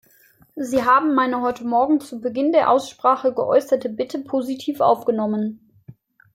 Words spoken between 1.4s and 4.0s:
heute Morgen zu Beginn der Aussprache geäußerte